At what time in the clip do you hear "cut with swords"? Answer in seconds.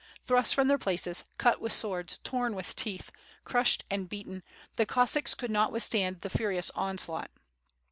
1.37-2.17